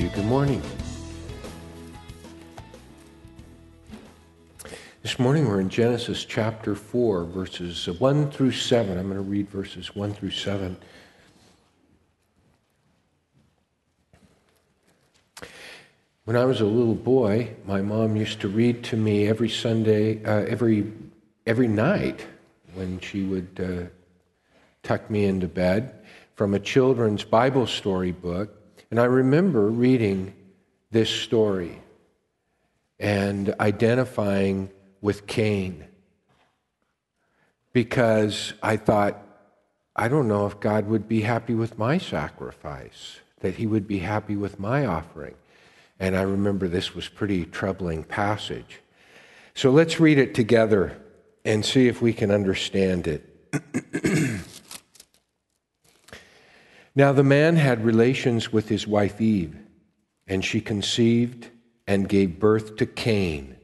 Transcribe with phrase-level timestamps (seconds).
[0.00, 0.08] you.
[0.08, 0.62] Good morning.
[5.02, 8.96] This morning we're in Genesis chapter 4, verses 1 through 7.
[8.96, 10.78] I'm going to read verses 1 through 7.
[16.24, 20.24] When I was a little boy, my mom used to read to me every Sunday,
[20.24, 20.90] uh, every,
[21.44, 22.26] every night
[22.72, 23.90] when she would uh,
[24.82, 25.94] tuck me into bed
[26.36, 28.59] from a children's Bible story book.
[28.90, 30.34] And I remember reading
[30.90, 31.80] this story
[32.98, 35.84] and identifying with Cain
[37.72, 39.22] because I thought,
[39.94, 43.98] I don't know if God would be happy with my sacrifice, that he would be
[43.98, 45.34] happy with my offering.
[45.98, 48.80] And I remember this was pretty troubling passage.
[49.54, 51.00] So let's read it together
[51.44, 54.40] and see if we can understand it.
[56.94, 59.56] now the man had relations with his wife Eve,
[60.26, 61.48] and she conceived
[61.86, 63.56] and gave birth to Cain.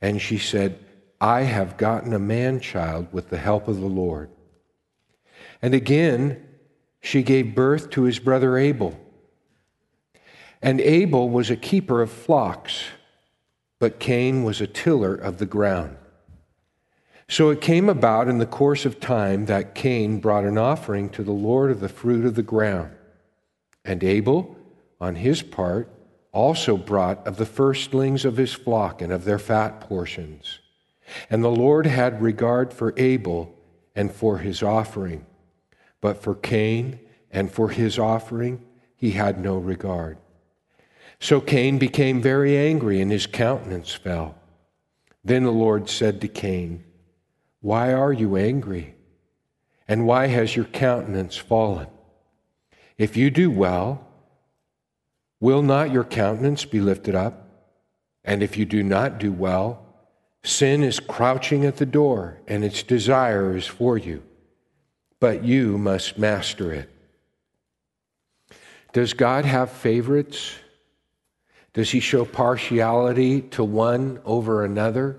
[0.00, 0.78] And she said,
[1.20, 4.30] I have gotten a man child with the help of the Lord.
[5.60, 6.44] And again,
[7.00, 8.98] she gave birth to his brother Abel.
[10.60, 12.84] And Abel was a keeper of flocks,
[13.78, 15.96] but Cain was a tiller of the ground.
[17.32, 21.22] So it came about in the course of time that Cain brought an offering to
[21.22, 22.90] the Lord of the fruit of the ground.
[23.86, 24.54] And Abel,
[25.00, 25.90] on his part,
[26.32, 30.58] also brought of the firstlings of his flock and of their fat portions.
[31.30, 33.58] And the Lord had regard for Abel
[33.96, 35.24] and for his offering,
[36.02, 38.62] but for Cain and for his offering
[38.94, 40.18] he had no regard.
[41.18, 44.34] So Cain became very angry, and his countenance fell.
[45.24, 46.84] Then the Lord said to Cain,
[47.62, 48.94] Why are you angry?
[49.88, 51.88] And why has your countenance fallen?
[52.98, 54.06] If you do well,
[55.42, 57.48] Will not your countenance be lifted up?
[58.24, 59.84] And if you do not do well,
[60.44, 64.22] sin is crouching at the door, and its desire is for you,
[65.18, 66.88] but you must master it.
[68.92, 70.54] Does God have favorites?
[71.72, 75.16] Does he show partiality to one over another?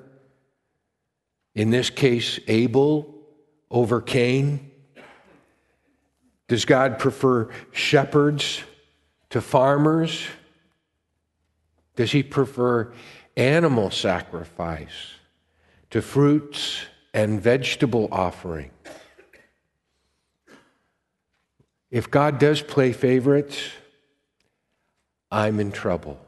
[1.55, 3.13] In this case, Abel
[3.69, 4.71] over Cain?
[6.47, 8.61] Does God prefer shepherds
[9.29, 10.25] to farmers?
[11.95, 12.93] Does he prefer
[13.37, 15.15] animal sacrifice
[15.91, 18.71] to fruits and vegetable offering?
[21.91, 23.69] If God does play favorites,
[25.31, 26.19] I'm in trouble.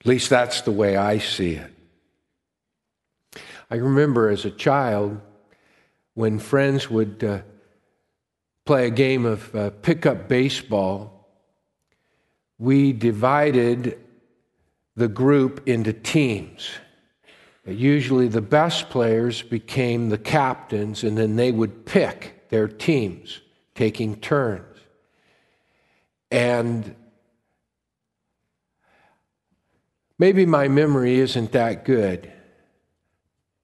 [0.00, 1.75] At least that's the way I see it.
[3.70, 5.20] I remember as a child
[6.14, 7.40] when friends would uh,
[8.64, 11.16] play a game of uh, pickup baseball
[12.58, 13.98] we divided
[14.94, 16.70] the group into teams.
[17.66, 23.40] Usually, the best players became the captains, and then they would pick their teams,
[23.74, 24.78] taking turns.
[26.30, 26.94] And
[30.18, 32.32] maybe my memory isn't that good,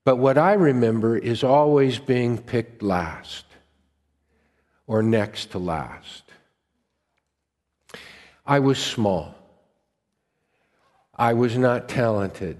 [0.04, 3.44] but what I remember is always being picked last
[4.86, 6.24] or next to last.
[8.44, 9.34] I was small.
[11.14, 12.58] I was not talented.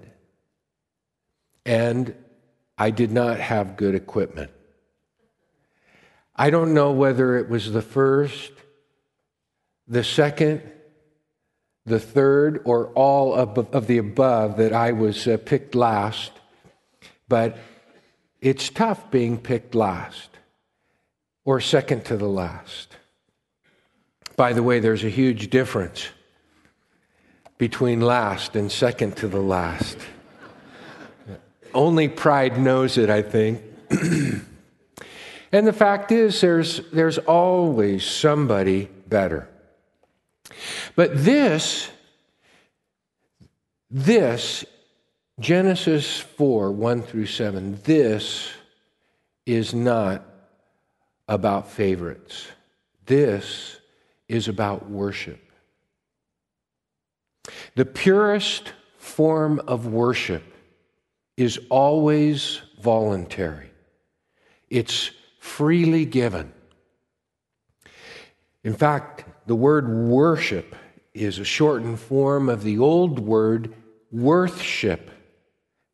[1.67, 2.15] And
[2.79, 4.51] I did not have good equipment.
[6.35, 8.53] I don't know whether it was the first,
[9.87, 10.63] the second,
[11.85, 16.33] the third, or all of, of the above that I was uh, picked last,
[17.33, 17.57] but
[18.43, 20.29] it's tough being picked last
[21.47, 22.95] or second to the last.
[24.37, 26.09] By the way, there's a huge difference
[27.57, 29.97] between last and second to the last.
[31.73, 33.63] Only pride knows it, I think.
[35.53, 39.49] and the fact is, there's, there's always somebody better.
[40.97, 41.89] But this,
[43.91, 44.67] this,
[45.43, 48.49] Genesis 4 1 through 7, this
[49.45, 50.25] is not
[51.27, 52.47] about favorites.
[53.07, 53.81] This
[54.29, 55.41] is about worship.
[57.75, 60.45] The purest form of worship
[61.37, 63.71] is always voluntary,
[64.71, 65.11] it's
[65.41, 66.53] freely given.
[68.63, 70.77] In fact, the word worship
[71.15, 73.75] is a shortened form of the old word
[74.13, 75.11] worthship,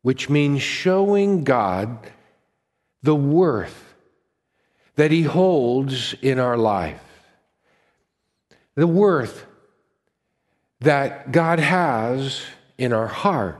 [0.01, 2.11] which means showing God
[3.03, 3.95] the worth
[4.95, 7.03] that He holds in our life.
[8.75, 9.45] The worth
[10.81, 12.41] that God has
[12.77, 13.59] in our heart,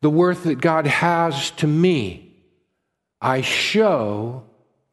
[0.00, 2.34] the worth that God has to me,
[3.20, 4.44] I show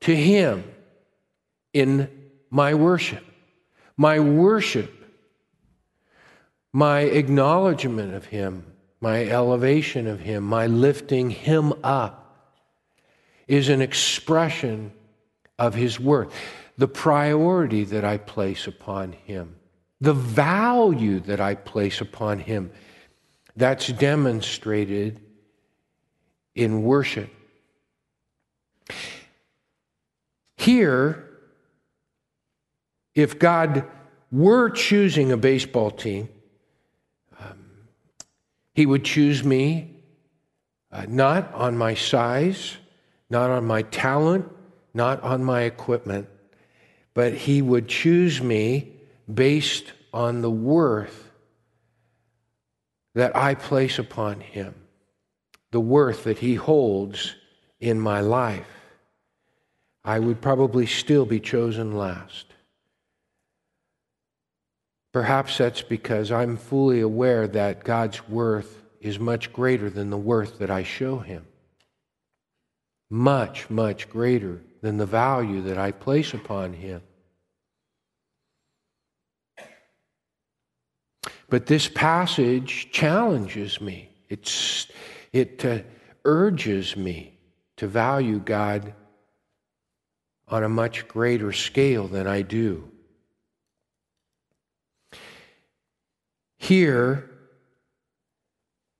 [0.01, 0.63] to Him
[1.71, 2.09] in
[2.49, 3.23] my worship.
[3.95, 4.91] My worship,
[6.71, 8.72] my acknowledgement of Him,
[9.03, 12.55] my elevation of Him, my lifting Him up
[13.49, 14.93] is an expression
[15.59, 16.33] of His worth,
[16.77, 19.57] the priority that I place upon Him,
[19.99, 22.71] the value that I place upon Him.
[23.57, 25.19] That's demonstrated
[26.55, 27.29] in worship.
[30.55, 31.29] Here,
[33.15, 33.85] if God
[34.31, 36.29] were choosing a baseball team,
[38.73, 39.93] He would choose me
[40.91, 42.77] uh, not on my size,
[43.29, 44.47] not on my talent,
[44.93, 46.27] not on my equipment,
[47.13, 48.93] but He would choose me
[49.31, 51.31] based on the worth
[53.15, 54.75] that I place upon Him,
[55.71, 57.35] the worth that He holds
[57.79, 58.67] in my life.
[60.05, 62.52] I would probably still be chosen last.
[65.13, 70.57] Perhaps that's because I'm fully aware that God's worth is much greater than the worth
[70.57, 71.45] that I show Him.
[73.11, 77.01] Much, much greater than the value that I place upon Him.
[81.47, 84.09] But this passage challenges me.
[84.29, 84.87] It's,
[85.31, 85.79] it uh,
[86.25, 87.37] urges me
[87.77, 88.95] to value God
[90.47, 92.89] on a much greater scale than I do.
[96.63, 97.29] Here,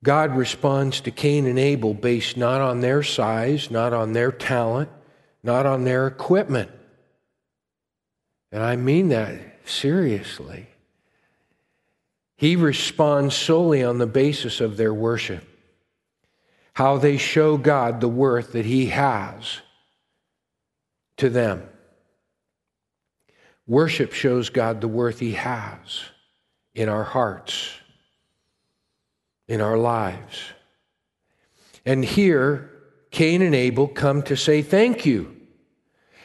[0.04, 4.90] God responds to Cain and Abel based not on their size, not on their talent,
[5.44, 6.70] not on their equipment.
[8.52, 10.68] And I mean that seriously.
[12.36, 15.48] He responds solely on the basis of their worship,
[16.74, 19.62] how they show God the worth that He has
[21.16, 21.64] to them.
[23.66, 26.04] Worship shows God the worth He has
[26.76, 27.72] in our hearts,
[29.48, 30.44] in our lives.
[31.86, 32.72] And here,
[33.12, 35.36] Cain and Abel come to say thank you.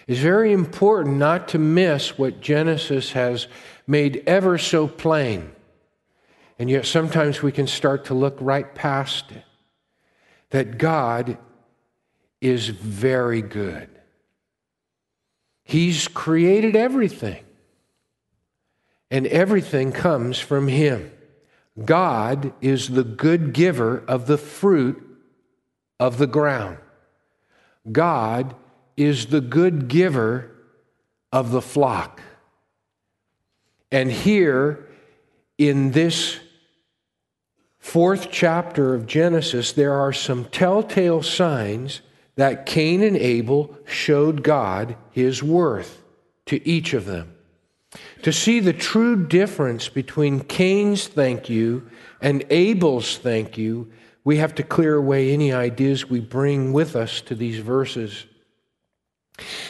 [0.07, 3.47] It's very important not to miss what Genesis has
[3.87, 5.53] made ever so plain.
[6.59, 9.45] And yet sometimes we can start to look right past it.
[10.51, 11.37] That God
[12.41, 13.91] is very good.
[15.63, 17.45] He's created everything
[19.11, 21.13] and everything comes from Him.
[21.85, 25.03] God is the good giver of the fruit
[26.01, 26.79] of the ground.
[27.91, 28.55] God
[28.97, 30.51] is the good giver
[31.33, 32.21] of the flock.
[33.91, 34.87] And here
[35.57, 36.39] in this
[37.79, 42.03] fourth chapter of Genesis, there are some telltale signs
[42.37, 46.03] that Cain and Abel showed God his worth
[46.47, 47.35] to each of them.
[48.23, 51.89] To see the true difference between Cain's thank you
[52.21, 53.91] and Abel's thank you,
[54.25, 58.27] we have to clear away any ideas we bring with us to these verses.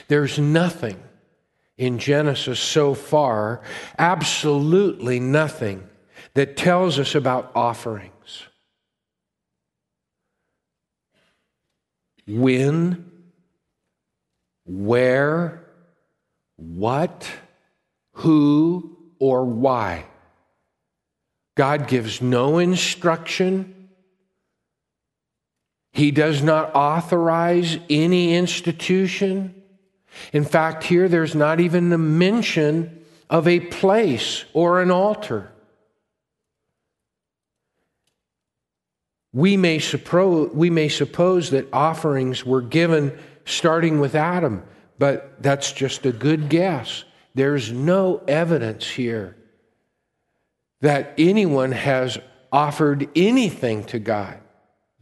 [0.08, 1.00] There's nothing
[1.76, 3.62] in Genesis so far,
[3.98, 5.88] absolutely nothing,
[6.34, 8.12] that tells us about offerings.
[12.26, 13.10] When,
[14.64, 15.64] where,
[16.56, 17.30] what,
[18.18, 20.04] who, or why.
[21.56, 23.90] God gives no instruction.
[25.92, 29.54] He does not authorize any institution.
[30.32, 35.52] In fact, here there's not even a mention of a place or an altar.
[39.32, 44.64] We may, suppose, we may suppose that offerings were given starting with Adam,
[44.98, 47.04] but that's just a good guess.
[47.38, 49.36] There's no evidence here
[50.80, 52.18] that anyone has
[52.50, 54.40] offered anything to God,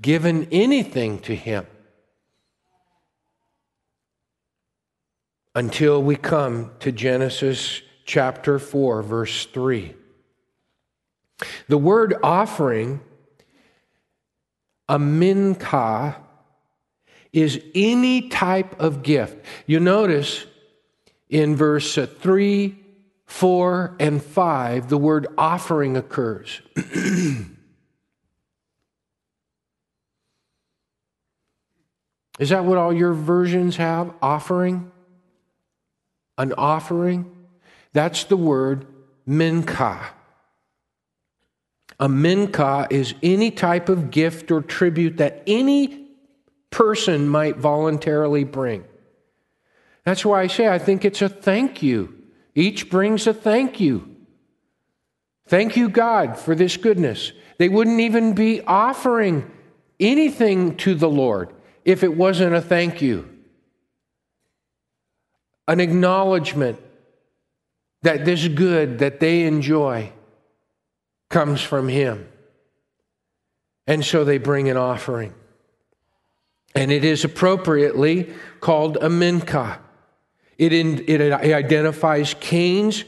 [0.02, 1.66] given anything to Him.
[5.54, 9.94] Until we come to Genesis chapter 4, verse 3.
[11.68, 13.00] The word offering,
[14.90, 16.16] a mincha,
[17.32, 19.42] is any type of gift.
[19.64, 20.44] You notice
[21.28, 22.76] in verse 3,
[23.26, 26.60] 4, and 5, the word offering occurs.
[32.38, 34.12] Is that what all your versions have?
[34.20, 34.90] Offering?
[36.36, 37.34] An offering?
[37.92, 38.86] That's the word
[39.26, 39.98] mincha.
[41.98, 46.08] A mincha is any type of gift or tribute that any
[46.70, 48.84] person might voluntarily bring.
[50.06, 52.14] That's why I say I think it's a thank you.
[52.54, 54.16] Each brings a thank you.
[55.48, 57.32] Thank you, God, for this goodness.
[57.58, 59.50] They wouldn't even be offering
[59.98, 61.52] anything to the Lord
[61.84, 63.28] if it wasn't a thank you,
[65.66, 66.78] an acknowledgement
[68.02, 70.12] that this good that they enjoy
[71.30, 72.28] comes from Him.
[73.88, 75.34] And so they bring an offering.
[76.76, 79.80] And it is appropriately called a mincha.
[80.58, 83.04] It, in, it identifies Cain's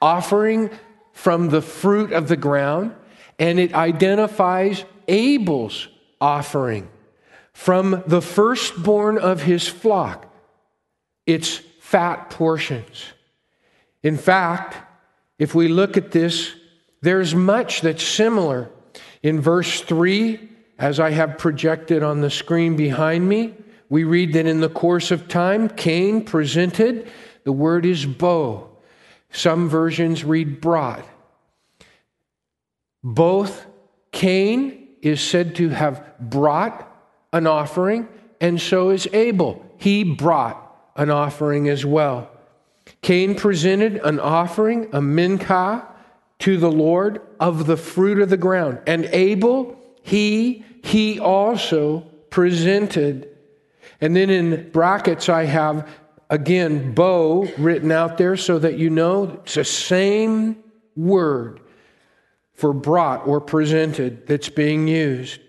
[0.00, 0.70] offering
[1.12, 2.94] from the fruit of the ground,
[3.38, 5.88] and it identifies Abel's
[6.20, 6.88] offering
[7.52, 10.32] from the firstborn of his flock,
[11.26, 13.06] its fat portions.
[14.02, 14.76] In fact,
[15.38, 16.52] if we look at this,
[17.00, 18.70] there's much that's similar.
[19.22, 20.48] In verse 3,
[20.78, 23.54] as I have projected on the screen behind me,
[23.88, 27.08] we read that in the course of time, Cain presented,
[27.44, 28.68] the word is bow.
[29.30, 31.06] Some versions read brought.
[33.02, 33.66] Both
[34.12, 36.84] Cain is said to have brought
[37.32, 38.08] an offering,
[38.40, 39.64] and so is Abel.
[39.78, 40.64] He brought
[40.96, 42.30] an offering as well.
[43.02, 45.86] Cain presented an offering, a mincha,
[46.40, 48.80] to the Lord of the fruit of the ground.
[48.86, 53.28] And Abel, he, he also presented.
[54.00, 55.88] And then in brackets, I have
[56.30, 60.62] again bow written out there so that you know it's the same
[60.94, 61.60] word
[62.54, 65.40] for brought or presented that's being used.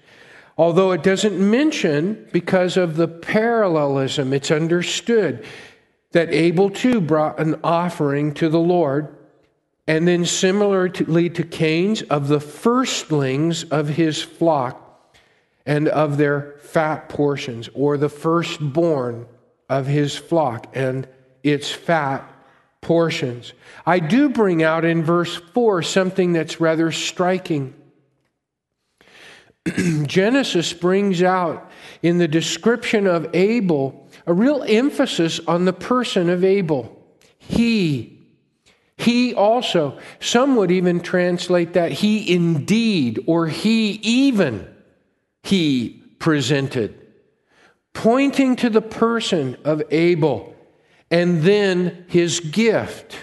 [0.57, 5.45] Although it doesn't mention, because of the parallelism, it's understood
[6.11, 9.15] that Abel too brought an offering to the Lord.
[9.87, 14.88] And then, similarly to Cain's, of the firstlings of his flock
[15.65, 19.27] and of their fat portions, or the firstborn
[19.67, 21.07] of his flock and
[21.43, 22.29] its fat
[22.81, 23.53] portions.
[23.85, 27.73] I do bring out in verse 4 something that's rather striking.
[30.05, 31.69] Genesis brings out
[32.01, 36.95] in the description of Abel a real emphasis on the person of Abel.
[37.37, 38.19] He,
[38.97, 44.67] he also, some would even translate that he indeed or he even,
[45.49, 47.07] he presented,
[47.93, 50.53] pointing to the person of Abel
[51.09, 53.17] and then his gift.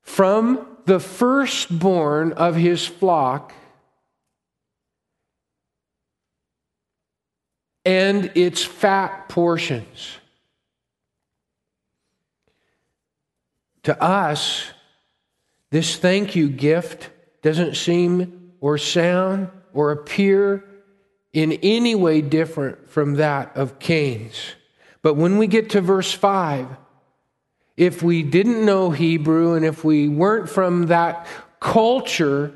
[0.00, 3.52] From the firstborn of his flock
[7.84, 10.16] and its fat portions.
[13.82, 14.70] To us,
[15.68, 17.10] this thank you gift
[17.42, 20.64] doesn't seem or sound or appear
[21.32, 24.54] in any way different from that of Cain's.
[25.02, 26.68] But when we get to verse 5,
[27.76, 31.26] if we didn't know Hebrew and if we weren't from that
[31.60, 32.52] culture,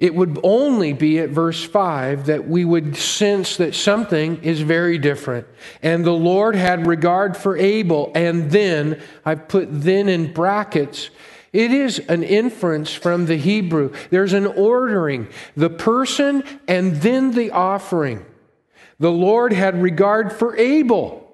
[0.00, 4.98] it would only be at verse 5 that we would sense that something is very
[4.98, 5.46] different.
[5.82, 8.10] And the Lord had regard for Abel.
[8.14, 11.10] And then, I put then in brackets,
[11.54, 13.94] it is an inference from the Hebrew.
[14.10, 18.26] There's an ordering the person and then the offering.
[18.98, 21.30] The Lord had regard for Abel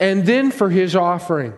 [0.00, 1.52] and then for his offering.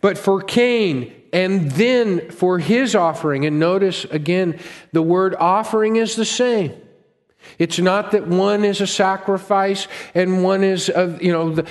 [0.00, 4.58] But for Cain, and then for his offering, and notice again,
[4.92, 6.72] the word offering is the same.
[7.58, 11.62] It's not that one is a sacrifice and one is a, you know,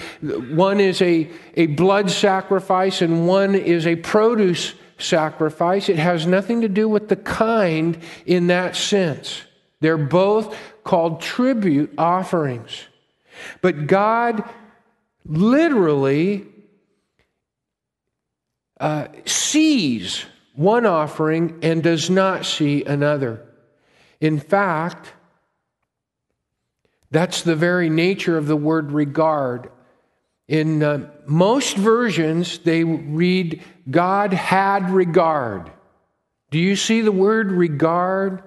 [0.56, 5.90] one is a, a blood sacrifice and one is a produce sacrifice.
[5.90, 9.44] It has nothing to do with the kind in that sense.
[9.80, 12.86] They're both called tribute offerings.
[13.62, 14.44] But God
[15.26, 16.46] literally
[18.80, 23.46] uh, sees one offering and does not see another.
[24.22, 25.14] In fact,
[27.12, 29.70] that's the very nature of the word regard.
[30.48, 35.72] In uh, most versions, they read, God had regard.
[36.52, 38.44] Do you see the word regard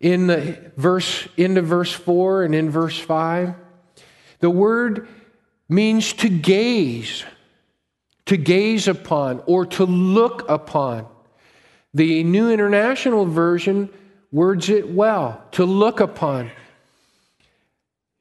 [0.00, 3.54] in the verse, into verse 4 and in verse 5?
[4.40, 5.08] The word
[5.68, 7.24] means to gaze,
[8.26, 11.06] to gaze upon, or to look upon.
[11.92, 13.88] The New International Version
[14.32, 16.50] words it well to look upon.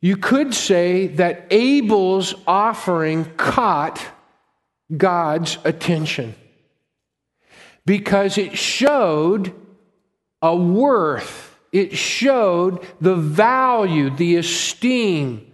[0.06, 4.06] You could say that Abel's offering caught
[4.96, 6.36] God's attention.
[7.88, 9.52] because it showed
[10.44, 15.52] a worth, it showed the value, the esteem,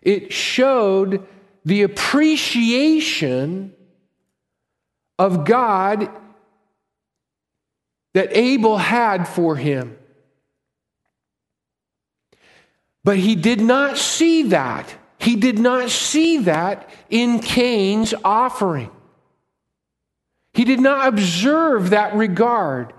[0.00, 1.26] it showed
[1.64, 3.74] the appreciation
[5.18, 6.08] of God
[8.14, 9.98] that Abel had for him.
[13.06, 14.92] But he did not see that.
[15.20, 18.90] He did not see that in Cain's offering.
[20.52, 22.92] He did not observe that regard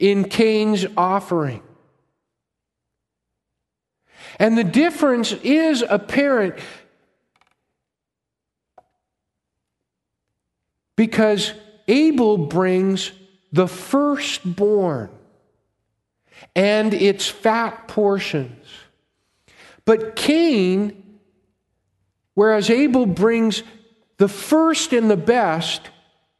[0.00, 1.62] in Cain's offering.
[4.40, 6.56] And the difference is apparent
[10.96, 11.52] because
[11.86, 13.12] Abel brings
[13.52, 15.10] the firstborn
[16.56, 18.81] and its fat portions.
[19.84, 21.18] But Cain,
[22.34, 23.62] whereas Abel brings
[24.18, 25.90] the first and the best,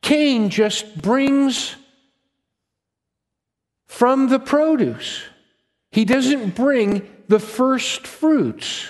[0.01, 1.77] Cain just brings
[3.87, 5.23] from the produce.
[5.91, 8.89] He doesn't bring the first fruits.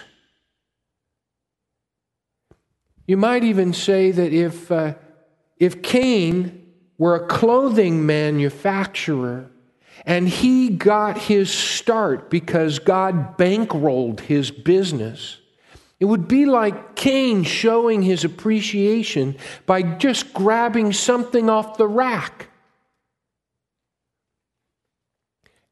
[3.06, 4.94] You might even say that if, uh,
[5.59, 9.51] if Cain were a clothing manufacturer
[10.04, 15.38] and he got his start because God bankrolled his business,
[16.00, 22.49] it would be like Cain showing his appreciation by just grabbing something off the rack.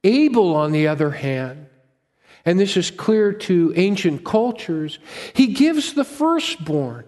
[0.05, 1.67] Abel, on the other hand,
[2.45, 4.99] and this is clear to ancient cultures,
[5.35, 7.05] he gives the firstborn.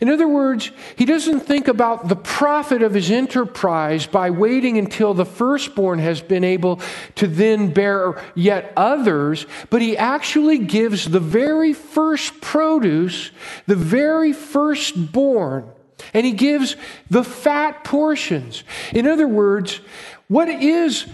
[0.00, 5.14] In other words, he doesn't think about the profit of his enterprise by waiting until
[5.14, 6.80] the firstborn has been able
[7.16, 13.30] to then bear yet others, but he actually gives the very first produce,
[13.66, 15.68] the very firstborn,
[16.14, 16.76] and he gives
[17.10, 18.64] the fat portions.
[18.92, 19.80] In other words,
[20.28, 21.06] what is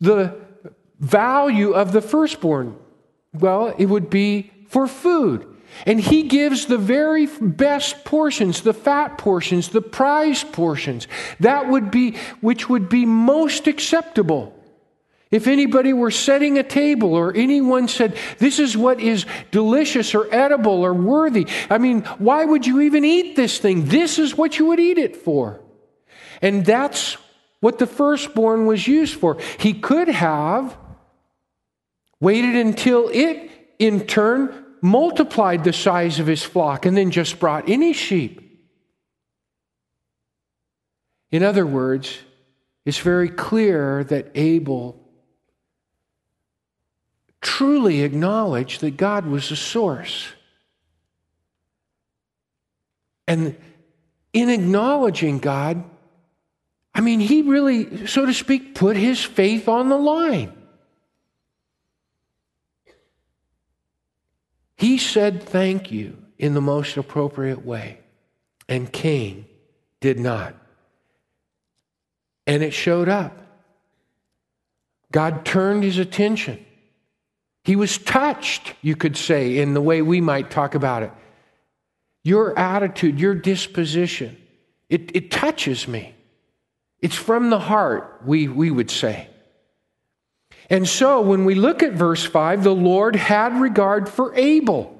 [0.00, 0.40] the
[0.98, 2.76] value of the firstborn?
[3.32, 5.46] Well, it would be for food.
[5.86, 11.08] And he gives the very best portions, the fat portions, the prize portions.
[11.40, 14.56] That would be, which would be most acceptable.
[15.30, 20.32] If anybody were setting a table or anyone said, This is what is delicious or
[20.34, 23.86] edible or worthy, I mean, why would you even eat this thing?
[23.86, 25.60] This is what you would eat it for.
[26.42, 27.16] And that's
[27.60, 29.38] what the firstborn was used for.
[29.58, 30.76] He could have
[32.20, 37.68] waited until it, in turn, multiplied the size of his flock and then just brought
[37.68, 38.46] any sheep.
[41.30, 42.18] In other words,
[42.84, 45.00] it's very clear that Abel
[47.40, 50.28] truly acknowledged that God was the source.
[53.26, 53.56] And
[54.32, 55.84] in acknowledging God,
[56.94, 60.52] I mean, he really, so to speak, put his faith on the line.
[64.80, 68.00] He said thank you in the most appropriate way,
[68.66, 69.44] and Cain
[70.00, 70.54] did not.
[72.46, 73.36] And it showed up.
[75.12, 76.64] God turned his attention.
[77.62, 81.12] He was touched, you could say, in the way we might talk about it.
[82.24, 84.34] Your attitude, your disposition,
[84.88, 86.14] it, it touches me.
[87.00, 89.28] It's from the heart, we, we would say.
[90.70, 94.96] And so when we look at verse 5, the Lord had regard for Abel.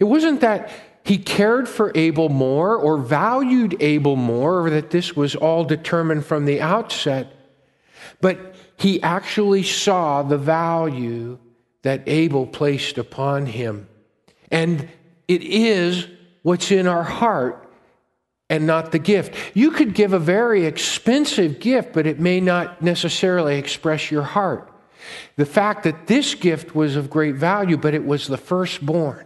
[0.00, 0.70] It wasn't that
[1.04, 6.24] he cared for Abel more or valued Abel more, or that this was all determined
[6.24, 7.34] from the outset,
[8.20, 11.38] but he actually saw the value
[11.82, 13.88] that Abel placed upon him.
[14.50, 14.88] And
[15.28, 16.06] it is
[16.42, 17.61] what's in our heart
[18.52, 19.34] and not the gift.
[19.56, 24.70] You could give a very expensive gift, but it may not necessarily express your heart.
[25.36, 29.24] The fact that this gift was of great value, but it was the firstborn,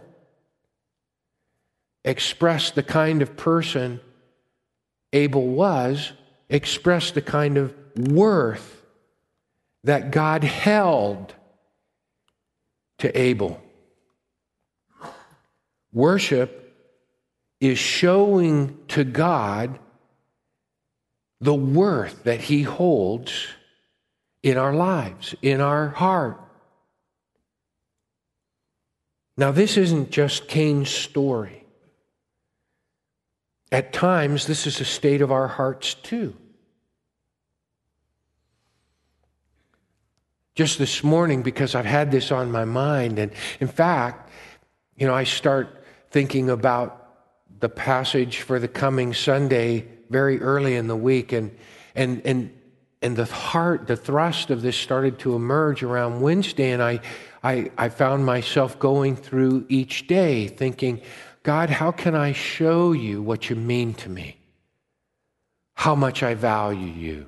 [2.05, 3.99] expressed the kind of person
[5.11, 6.13] Abel was,
[6.47, 8.81] expressed the kind of worth
[9.83, 11.35] that God held
[12.99, 13.61] to Abel.
[15.91, 16.66] Worship
[17.59, 19.79] is showing to God
[21.41, 23.47] the worth that He holds
[24.43, 26.39] in our lives, in our heart.
[29.35, 31.63] Now, this isn't just Cain's story.
[33.71, 36.35] At times, this is a state of our hearts too.
[40.55, 44.31] Just this morning, because I've had this on my mind, and in fact,
[44.95, 47.06] you know, I start thinking about
[47.59, 51.55] the passage for the coming Sunday very early in the week, and
[51.95, 52.51] and and
[53.01, 56.99] and the heart, the thrust of this started to emerge around Wednesday, and I,
[57.43, 61.01] I, I found myself going through each day thinking,
[61.43, 64.37] God, how can I show you what you mean to me?
[65.75, 67.27] How much I value you?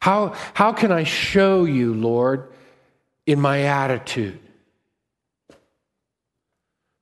[0.00, 2.50] How, how can I show you, Lord,
[3.26, 4.40] in my attitude?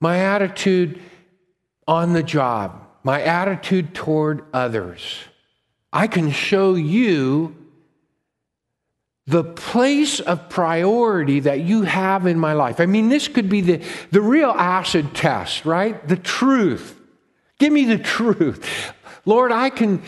[0.01, 1.01] My attitude
[1.91, 5.19] on the job, my attitude toward others.
[5.93, 7.57] I can show you
[9.27, 12.79] the place of priority that you have in my life.
[12.79, 16.07] I mean, this could be the, the real acid test, right?
[16.07, 16.97] The truth.
[17.59, 18.65] Give me the truth.
[19.25, 20.01] Lord, I can,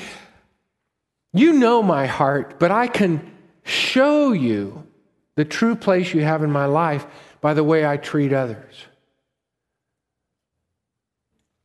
[1.33, 3.29] you know my heart, but I can
[3.65, 4.87] show you
[5.35, 7.05] the true place you have in my life
[7.41, 8.87] by the way I treat others.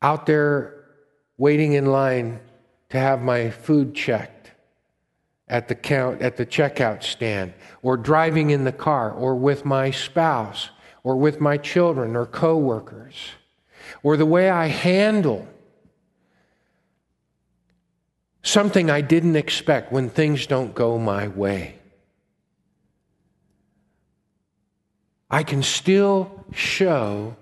[0.01, 0.86] Out there
[1.38, 2.39] waiting in line
[2.89, 4.51] to have my food checked
[5.47, 9.91] at the count at the checkout stand or driving in the car or with my
[9.91, 10.69] spouse
[11.03, 13.15] or with my children or coworkers
[14.03, 15.47] or the way I handle
[18.43, 21.79] something I didn't expect when things don't go my way.
[25.29, 27.36] I can still show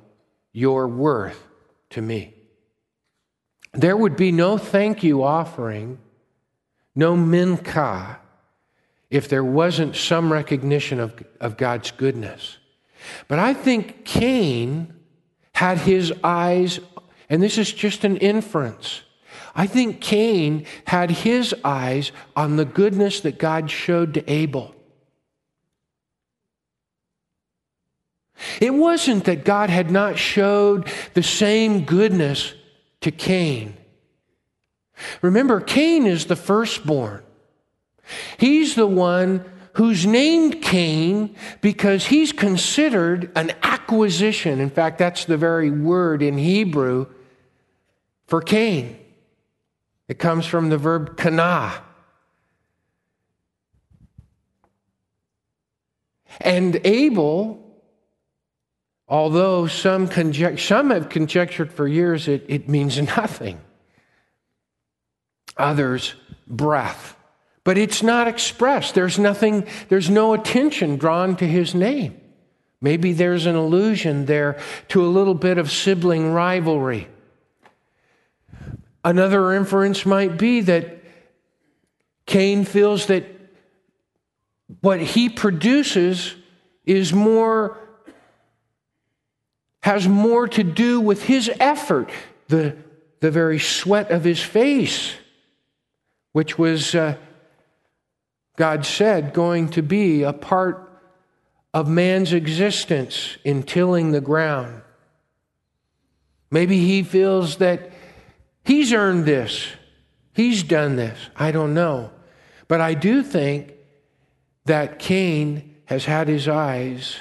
[0.51, 1.47] your worth
[1.91, 2.34] to me.
[3.75, 5.99] There would be no thank you offering
[6.95, 8.17] no mincha,
[9.09, 12.57] if there wasn't some recognition of, of God's goodness.
[13.27, 14.93] But I think Cain
[15.53, 16.79] had his eyes,
[17.29, 19.01] and this is just an inference.
[19.55, 24.73] I think Cain had his eyes on the goodness that God showed to Abel.
[28.59, 32.53] It wasn't that God had not showed the same goodness
[33.05, 33.77] to Cain.
[35.21, 37.21] Remember, Cain is the firstborn.
[38.39, 44.59] He's the one who's named Cain because he's considered an acquisition.
[44.59, 47.05] In fact, that's the very word in Hebrew
[48.25, 48.97] for Cain.
[50.07, 51.83] It comes from the verb kana.
[56.41, 57.64] And Abel,
[59.07, 63.59] although some, conject- some have conjectured for years it, it means nothing
[65.57, 66.15] others
[66.47, 67.15] breath.
[67.63, 68.93] But it's not expressed.
[68.93, 72.19] There's nothing, there's no attention drawn to his name.
[72.81, 77.07] Maybe there's an allusion there to a little bit of sibling rivalry.
[79.03, 81.01] Another inference might be that
[82.27, 83.25] Cain feels that
[84.81, 86.35] what he produces
[86.85, 87.77] is more
[89.85, 92.09] has more to do with his effort,
[92.47, 92.75] the,
[93.19, 95.13] the very sweat of his face
[96.31, 97.15] which was, uh,
[98.57, 100.99] God said, going to be a part
[101.71, 104.81] of man's existence in tilling the ground.
[106.49, 107.91] Maybe he feels that
[108.63, 109.67] he's earned this,
[110.33, 111.17] he's done this.
[111.35, 112.09] I don't know.
[112.67, 113.73] But I do think
[114.65, 117.17] that Cain has had his eyes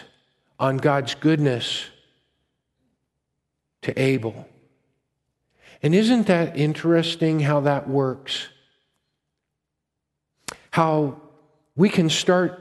[0.58, 1.90] on God's goodness
[3.84, 4.48] to Abel.
[5.82, 8.48] And isn't that interesting how that works?
[10.74, 11.14] how
[11.76, 12.60] we can start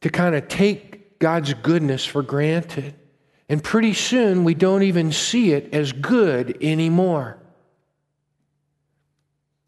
[0.00, 2.92] to kind of take God's goodness for granted.
[3.48, 7.38] And pretty soon we don't even see it as good anymore.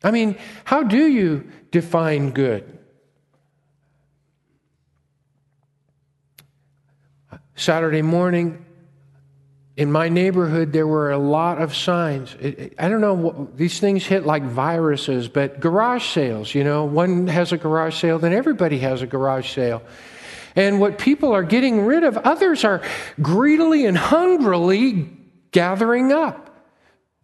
[0.02, 2.80] I mean, how do you define good?
[7.54, 8.64] Saturday morning,
[9.78, 12.34] in my neighborhood, there were a lot of signs.
[12.80, 17.28] I don't know, what, these things hit like viruses, but garage sales, you know, one
[17.28, 19.80] has a garage sale, then everybody has a garage sale.
[20.56, 22.82] And what people are getting rid of, others are
[23.22, 25.10] greedily and hungrily
[25.52, 26.66] gathering up.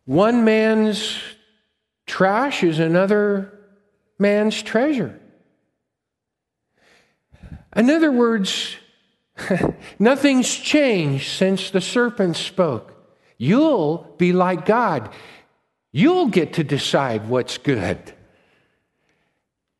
[0.05, 1.19] One man's
[2.07, 3.59] trash is another
[4.17, 5.21] man's treasure.
[7.75, 8.77] In other words,
[9.99, 12.95] Nothing's changed since the serpent spoke.
[13.37, 15.11] You'll be like God.
[15.93, 17.99] You'll get to decide what's good.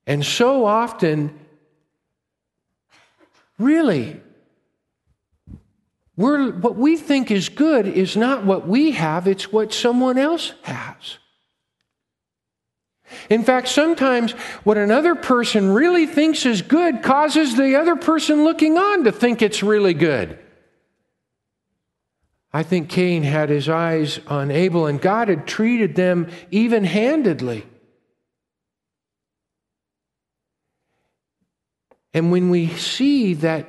[0.07, 1.39] And so often,
[3.59, 4.21] really,
[6.17, 10.53] we're, what we think is good is not what we have, it's what someone else
[10.63, 11.19] has.
[13.31, 14.33] In fact, sometimes
[14.65, 19.43] what another person really thinks is good causes the other person looking on to think
[19.43, 20.39] it's really good.
[22.53, 27.67] I think Cain had his eyes on Abel, and God had treated them even handedly.
[32.13, 33.69] And when we see that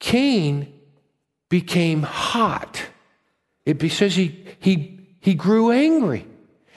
[0.00, 0.80] Cain
[1.48, 2.82] became hot,
[3.64, 6.26] it says he, he, he grew angry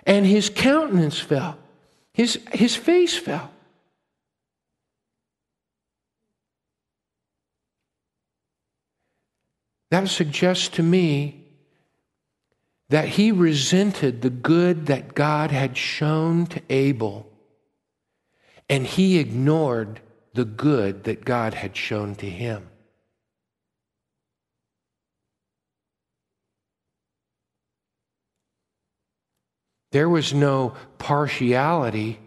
[0.06, 1.58] and his countenance fell,
[2.16, 3.52] his, his face fell.
[9.92, 11.44] That suggests to me
[12.88, 17.30] that he resented the good that God had shown to Abel,
[18.70, 20.00] and he ignored
[20.34, 22.70] the good that God had shown to him.
[29.96, 32.20] There was no partiality.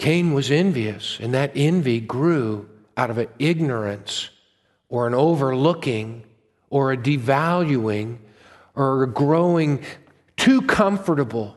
[0.00, 4.30] Cain was envious, and that envy grew out of an ignorance
[4.88, 6.24] or an overlooking
[6.68, 8.18] or a devaluing
[8.74, 9.84] or a growing
[10.36, 11.56] too comfortable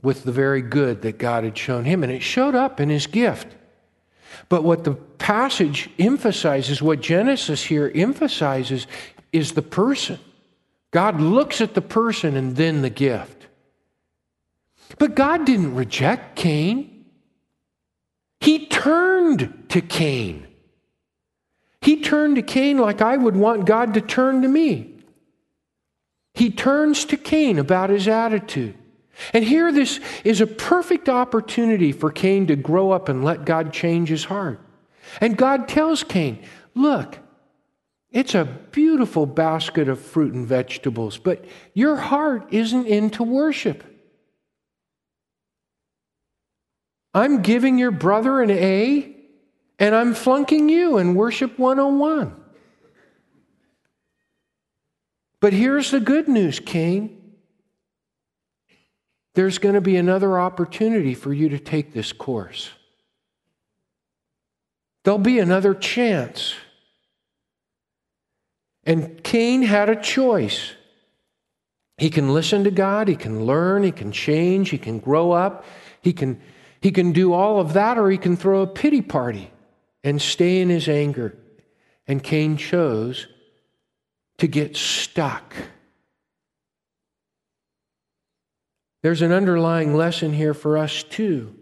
[0.00, 2.02] with the very good that God had shown him.
[2.02, 3.54] And it showed up in his gift.
[4.48, 8.86] But what the passage emphasizes, what Genesis here emphasizes,
[9.34, 10.18] is the person.
[10.90, 13.46] God looks at the person and then the gift.
[14.98, 17.04] But God didn't reject Cain.
[18.40, 20.46] He turned to Cain.
[21.80, 24.94] He turned to Cain like I would want God to turn to me.
[26.34, 28.76] He turns to Cain about his attitude.
[29.32, 33.72] And here, this is a perfect opportunity for Cain to grow up and let God
[33.72, 34.60] change his heart.
[35.20, 36.42] And God tells Cain,
[36.74, 37.18] Look,
[38.16, 43.84] it's a beautiful basket of fruit and vegetables, but your heart isn't into worship.
[47.12, 49.14] I'm giving your brother an A,
[49.78, 52.34] and I'm flunking you in Worship 101.
[55.38, 57.34] But here's the good news, Cain.
[59.34, 62.70] There's going to be another opportunity for you to take this course.
[65.04, 66.54] There'll be another chance.
[68.86, 70.72] And Cain had a choice.
[71.98, 75.64] He can listen to God, he can learn, he can change, he can grow up,
[76.02, 76.40] he can
[76.80, 79.50] he can do all of that, or he can throw a pity party
[80.04, 81.36] and stay in his anger.
[82.06, 83.26] And Cain chose
[84.38, 85.54] to get stuck.
[89.02, 91.56] There's an underlying lesson here for us, too.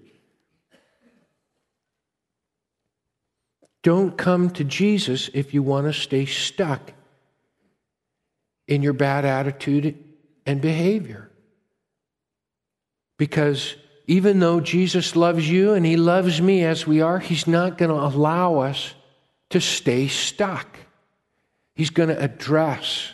[3.82, 6.92] Don't come to Jesus if you want to stay stuck
[8.66, 9.98] in your bad attitude
[10.46, 11.30] and behavior.
[13.16, 17.78] Because even though Jesus loves you and he loves me as we are, he's not
[17.78, 18.94] going to allow us
[19.50, 20.78] to stay stuck.
[21.74, 23.12] He's going to address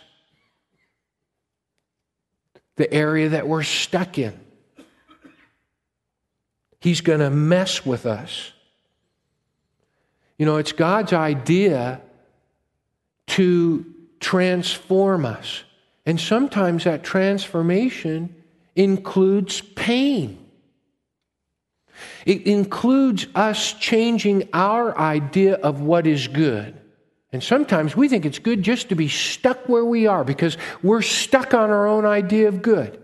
[2.76, 4.38] the area that we're stuck in.
[6.80, 8.52] He's going to mess with us.
[10.38, 12.00] You know, it's God's idea
[13.28, 13.84] to
[14.20, 15.64] transform us.
[16.06, 18.34] And sometimes that transformation
[18.76, 20.38] includes pain.
[22.24, 26.76] It includes us changing our idea of what is good.
[27.32, 31.02] And sometimes we think it's good just to be stuck where we are because we're
[31.02, 33.00] stuck on our own idea of good.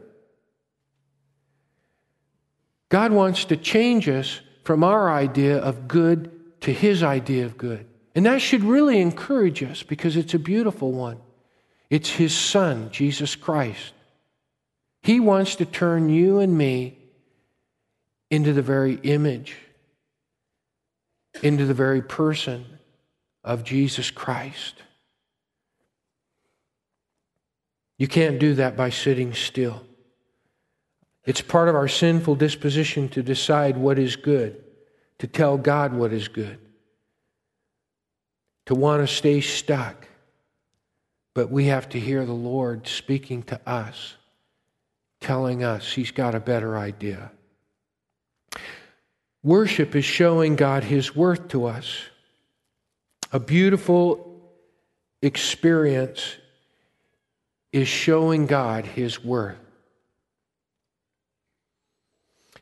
[2.89, 6.31] God wants to change us from our idea of good
[6.63, 7.87] to His idea of good.
[8.17, 11.19] And that should really encourage us because it's a beautiful one.
[11.91, 13.93] It's His Son, Jesus Christ.
[15.03, 16.99] He wants to turn you and me
[18.31, 19.57] into the very image,
[21.43, 22.65] into the very person
[23.45, 24.83] of Jesus Christ.
[27.99, 29.85] You can't do that by sitting still.
[31.27, 34.65] It's part of our sinful disposition to decide what is good,
[35.19, 36.59] to tell God what is good,
[38.67, 40.07] to want to stay stuck.
[41.35, 44.15] But we have to hear the Lord speaking to us,
[45.21, 47.31] telling us He's got a better idea.
[49.43, 51.99] Worship is showing God His worth to us.
[53.33, 54.41] A beautiful
[55.23, 56.37] experience
[57.73, 59.59] is showing God His worth.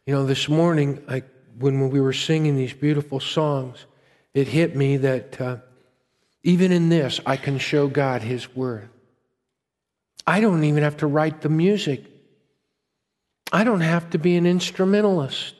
[0.07, 1.23] You know, this morning, I,
[1.59, 3.87] when we were singing these beautiful songs,
[4.35, 5.57] it hit me that uh,
[6.45, 8.89] even in this, I can show God His worth.
[10.27, 12.05] I don't even have to write the music.
[13.51, 15.55] I don't have to be an instrumentalist.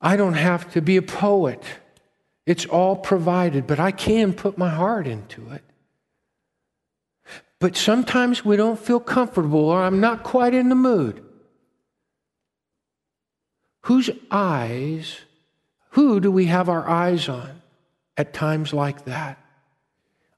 [0.00, 1.62] I don't have to be a poet.
[2.46, 5.62] It's all provided, but I can put my heart into it.
[7.58, 11.24] But sometimes we don't feel comfortable or I'm not quite in the mood.
[13.82, 15.20] Whose eyes,
[15.94, 17.62] who do we have our eyes on
[18.16, 19.38] at times like that?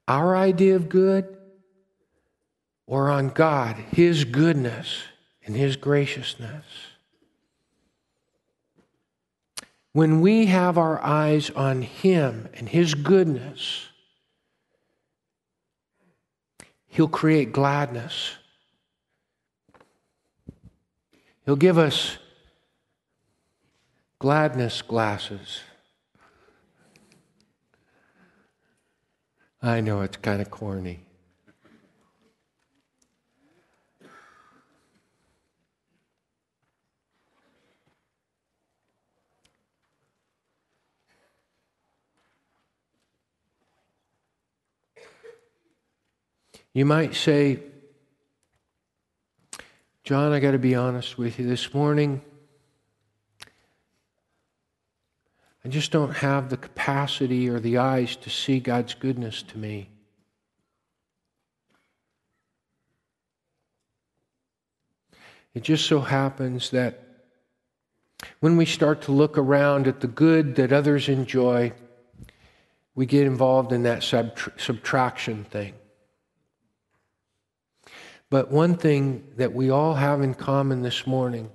[0.06, 1.34] Our idea of good
[2.86, 5.04] or on God, His goodness
[5.46, 6.62] and His graciousness?
[9.94, 13.86] When we have our eyes on Him and His goodness,
[16.86, 18.36] He'll create gladness.
[21.46, 22.18] He'll give us
[24.18, 25.60] gladness glasses.
[29.62, 31.00] I know it's kind of corny.
[46.72, 47.60] You might say,
[50.04, 51.46] John, I got to be honest with you.
[51.46, 52.20] This morning,
[55.66, 59.88] I just don't have the capacity or the eyes to see God's goodness to me.
[65.54, 67.02] It just so happens that
[68.38, 71.72] when we start to look around at the good that others enjoy,
[72.94, 75.74] we get involved in that subtraction thing.
[78.30, 81.50] But one thing that we all have in common this morning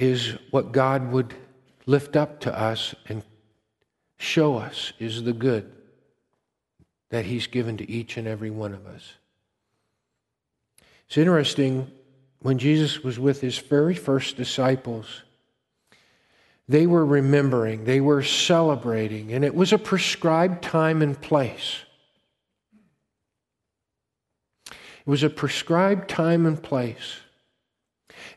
[0.00, 1.34] is what God would
[1.84, 3.22] lift up to us and
[4.16, 5.70] show us is the good
[7.10, 9.14] that He's given to each and every one of us.
[11.06, 11.90] It's interesting,
[12.40, 15.22] when Jesus was with His very first disciples,
[16.66, 21.80] they were remembering, they were celebrating, and it was a prescribed time and place.
[24.70, 27.18] It was a prescribed time and place.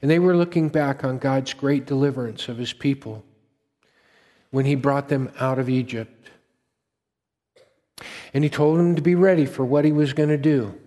[0.02, 3.24] And they were looking back on God's great deliverance of his people
[4.52, 6.30] when he brought them out of Egypt.
[8.34, 10.80] And he told them to be ready for what he was going to do.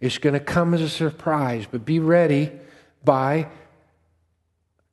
[0.00, 2.52] It's going to come as a surprise, but be ready
[3.04, 3.48] by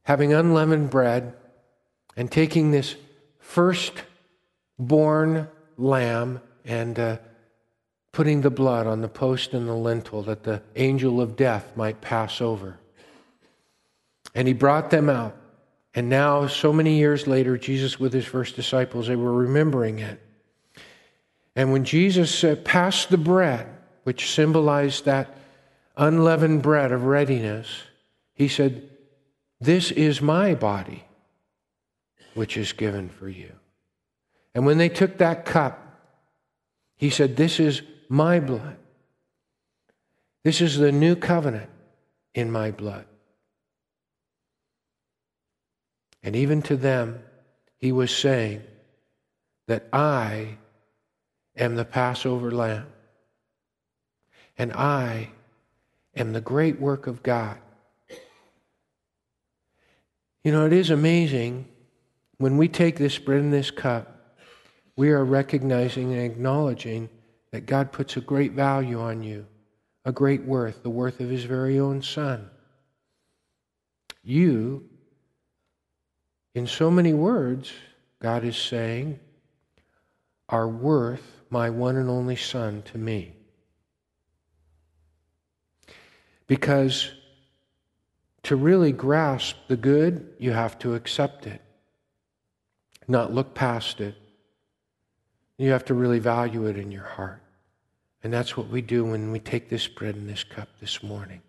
[0.03, 1.33] having unleavened bread
[2.15, 2.95] and taking this
[3.39, 4.07] first-born
[5.77, 7.17] lamb and uh,
[8.11, 12.01] putting the blood on the post and the lintel that the angel of death might
[12.01, 12.79] pass over.
[14.35, 15.35] And he brought them out.
[15.95, 20.21] And now, so many years later, Jesus with his first disciples, they were remembering it.
[21.55, 23.67] And when Jesus uh, passed the bread,
[24.03, 25.37] which symbolized that
[25.95, 27.83] unleavened bread of readiness,
[28.33, 28.89] he said,
[29.61, 31.05] This is my body,
[32.33, 33.53] which is given for you.
[34.53, 35.81] And when they took that cup,
[36.97, 38.75] he said, This is my blood.
[40.43, 41.69] This is the new covenant
[42.33, 43.05] in my blood.
[46.25, 47.23] And even to them,
[47.77, 48.63] he was saying
[49.67, 50.57] that I
[51.55, 52.87] am the Passover lamb.
[54.57, 55.29] And I
[56.15, 57.59] am the great work of God.
[60.43, 61.67] You know, it is amazing
[62.37, 64.37] when we take this bread and this cup,
[64.95, 67.07] we are recognizing and acknowledging
[67.51, 69.45] that God puts a great value on you,
[70.05, 72.49] a great worth, the worth of His very own Son.
[74.23, 74.89] You,
[76.55, 77.71] in so many words,
[78.19, 79.19] God is saying,
[80.47, 83.33] are worth my one and only Son to me.
[86.47, 87.11] Because
[88.43, 91.61] to really grasp the good, you have to accept it,
[93.07, 94.15] not look past it.
[95.57, 97.41] You have to really value it in your heart.
[98.23, 101.41] And that's what we do when we take this bread and this cup this morning.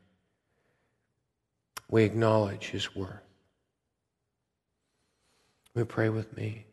[1.89, 3.26] We acknowledge His worth.
[5.77, 6.65] We pray with me.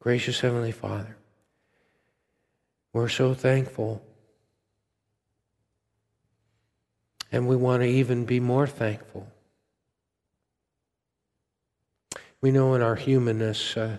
[0.00, 1.16] Gracious Heavenly Father,
[2.92, 4.04] we're so thankful.
[7.30, 9.28] And we want to even be more thankful.
[12.40, 13.98] We know in our humanness, uh,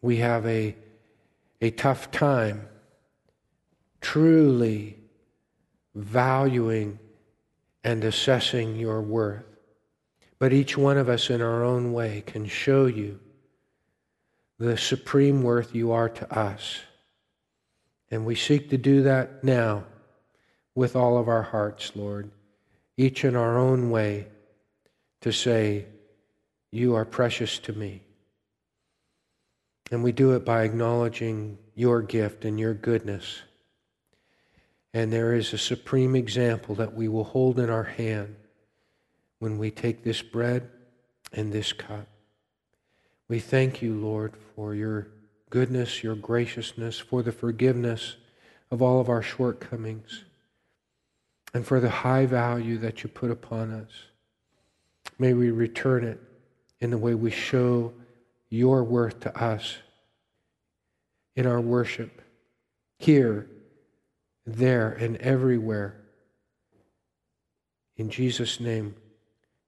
[0.00, 0.74] we have a
[1.60, 2.68] a tough time
[4.00, 4.96] truly
[5.94, 6.98] valuing
[7.82, 9.53] and assessing your worth.
[10.44, 13.18] But each one of us in our own way can show you
[14.58, 16.80] the supreme worth you are to us.
[18.10, 19.84] And we seek to do that now
[20.74, 22.30] with all of our hearts, Lord,
[22.98, 24.26] each in our own way,
[25.22, 25.86] to say,
[26.70, 28.02] you are precious to me.
[29.90, 33.40] And we do it by acknowledging your gift and your goodness.
[34.92, 38.36] And there is a supreme example that we will hold in our hand
[39.38, 40.68] when we take this bread
[41.32, 42.06] and this cup.
[43.28, 45.08] We thank you, Lord, for your
[45.50, 48.16] goodness, your graciousness, for the forgiveness
[48.70, 50.24] of all of our shortcomings,
[51.52, 53.90] and for the high value that you put upon us.
[55.18, 56.20] May we return it
[56.80, 57.92] in the way we show
[58.50, 59.76] your worth to us
[61.36, 62.22] in our worship,
[62.98, 63.48] here,
[64.46, 65.96] there, and everywhere.
[67.96, 68.94] In Jesus' name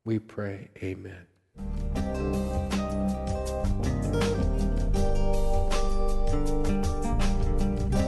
[0.07, 0.71] we pray.
[0.83, 1.27] Amen.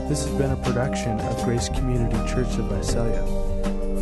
[0.07, 3.23] This has been a production of Grace Community Church of Visalia.